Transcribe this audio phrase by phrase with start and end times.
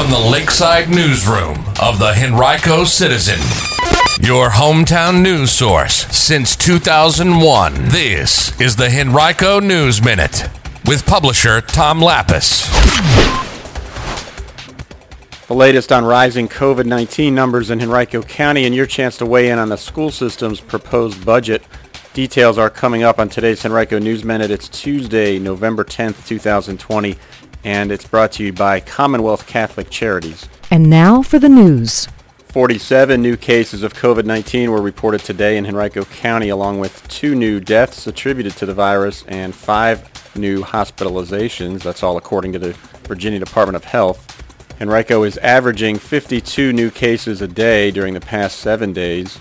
[0.00, 3.38] from the Lakeside Newsroom of the Henrico Citizen,
[4.26, 7.74] your hometown news source since 2001.
[7.88, 10.48] This is the Henrico News Minute
[10.86, 12.66] with publisher Tom Lappas.
[15.48, 19.50] The latest on rising COVID 19 numbers in Henrico County and your chance to weigh
[19.50, 21.62] in on the school system's proposed budget.
[22.14, 24.50] Details are coming up on today's Henrico News Minute.
[24.50, 27.18] It's Tuesday, November 10th, 2020
[27.64, 30.48] and it's brought to you by Commonwealth Catholic Charities.
[30.70, 32.08] And now for the news.
[32.48, 37.34] 47 new cases of COVID 19 were reported today in Henrico County, along with two
[37.34, 41.82] new deaths attributed to the virus and five new hospitalizations.
[41.82, 42.72] That's all according to the
[43.04, 44.26] Virginia Department of Health.
[44.80, 49.38] Henrico is averaging 52 new cases a day during the past seven days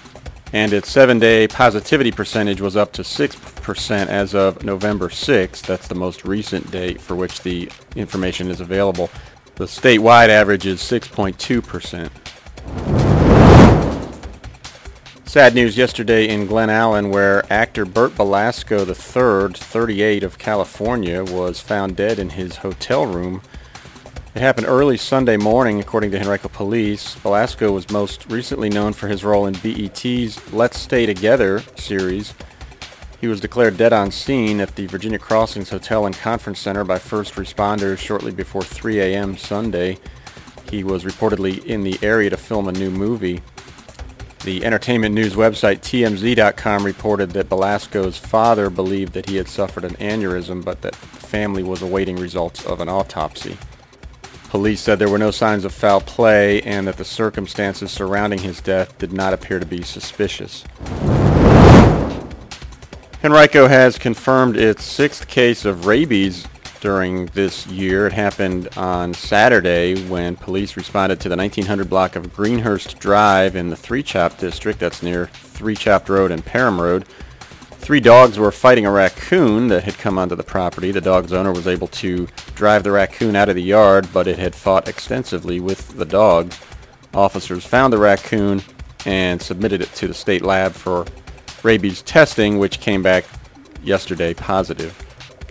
[0.54, 5.62] and its seven-day positivity percentage was up to 6% as of November 6th.
[5.62, 9.10] That's the most recent date for which the information is available.
[9.56, 12.10] The statewide average is 6.2%.
[15.30, 21.60] Sad news yesterday in Glen Allen where actor Bert Belasco III, 38 of California, was
[21.60, 23.44] found dead in his hotel room
[24.36, 27.16] it happened early Sunday morning, according to Henrico Police.
[27.16, 32.34] Belasco was most recently known for his role in BET's Let's Stay Together series.
[33.20, 37.00] He was declared dead on scene at the Virginia Crossings Hotel and Conference Center by
[37.00, 39.36] first responders shortly before 3 a.m.
[39.36, 39.98] Sunday.
[40.70, 43.42] He was reportedly in the area to film a new movie.
[44.46, 49.96] The entertainment news website TMZ.com reported that Belasco's father believed that he had suffered an
[49.96, 53.58] aneurysm, but that the family was awaiting results of an autopsy.
[54.50, 58.60] Police said there were no signs of foul play and that the circumstances surrounding his
[58.62, 60.66] death did not appear to be suspicious.
[63.24, 66.48] Henrico has confirmed its sixth case of rabies
[66.82, 68.08] during this year.
[68.08, 73.70] It happened on Saturday when police responded to the 1900 block of Greenhurst Drive in
[73.70, 74.80] the Three Chopt district.
[74.80, 77.06] That's near Three Chopt Road and Parham Road.
[77.80, 80.92] Three dogs were fighting a raccoon that had come onto the property.
[80.92, 84.38] The dog's owner was able to drive the raccoon out of the yard, but it
[84.38, 86.54] had fought extensively with the dog.
[87.16, 88.62] Officers found the raccoon
[89.06, 91.06] and submitted it to the state lab for
[91.64, 93.26] rabies testing, which came back
[93.84, 94.96] yesterday positive.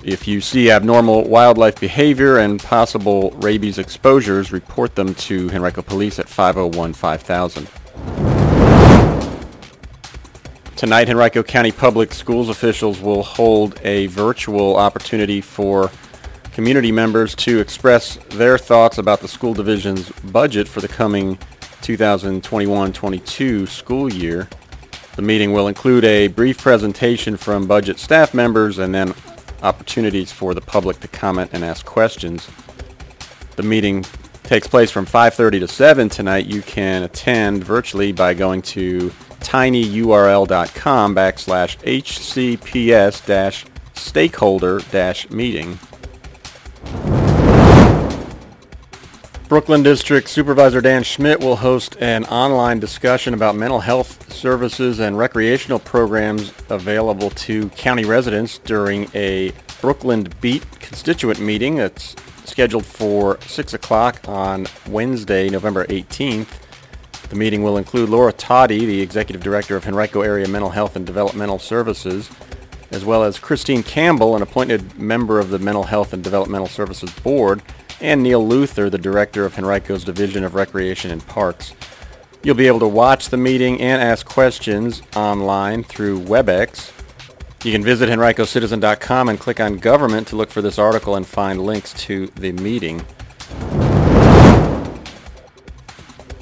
[0.04, 6.20] If you see abnormal wildlife behavior and possible rabies exposures, report them to Henrico Police
[6.20, 7.68] at 501 5000.
[10.78, 15.90] Tonight, Henrico County Public Schools officials will hold a virtual opportunity for
[16.52, 21.36] community members to express their thoughts about the school division's budget for the coming
[21.82, 24.48] 2021-22 school year.
[25.16, 29.14] The meeting will include a brief presentation from budget staff members and then
[29.64, 32.48] opportunities for the public to comment and ask questions.
[33.56, 34.04] The meeting
[34.44, 36.46] takes place from 5:30 to 7 tonight.
[36.46, 45.78] You can attend virtually by going to tinyurl.com backslash hcps dash stakeholder dash meeting.
[49.48, 55.16] Brookland District Supervisor Dan Schmitt will host an online discussion about mental health services and
[55.16, 63.40] recreational programs available to county residents during a Brookland Beat constituent meeting that's scheduled for
[63.40, 66.67] 6 o'clock on Wednesday, November 18th.
[67.28, 71.04] The meeting will include Laura Totty, the Executive Director of Henrico Area Mental Health and
[71.04, 72.30] Developmental Services,
[72.90, 77.10] as well as Christine Campbell, an appointed member of the Mental Health and Developmental Services
[77.20, 77.62] Board,
[78.00, 81.74] and Neil Luther, the Director of Henrico's Division of Recreation and Parks.
[82.42, 86.92] You'll be able to watch the meeting and ask questions online through WebEx.
[87.64, 91.60] You can visit henricocitizen.com and click on Government to look for this article and find
[91.60, 93.04] links to the meeting.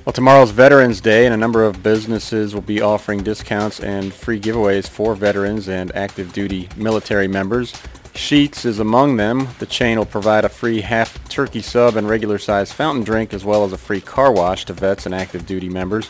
[0.06, 4.39] Well, tomorrow's Veterans Day, and a number of businesses will be offering discounts and free
[4.39, 7.72] giveaways for veterans and active duty military members.
[8.15, 9.49] Sheetz is among them.
[9.59, 13.45] The chain will provide a free half turkey sub and regular size fountain drink, as
[13.45, 16.09] well as a free car wash to vets and active duty members.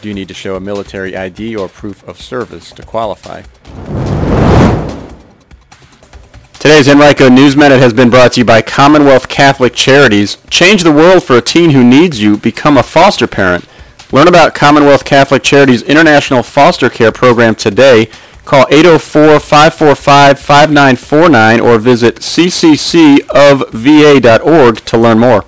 [0.00, 3.42] Do you do need to show a military ID or proof of service to qualify.
[6.64, 10.38] Today's Henrico News Minute has been brought to you by Commonwealth Catholic Charities.
[10.48, 12.38] Change the world for a teen who needs you.
[12.38, 13.66] Become a foster parent.
[14.10, 18.08] Learn about Commonwealth Catholic Charities International Foster Care Program today.
[18.46, 25.44] Call 804-545-5949 or visit cccofva.org to learn more.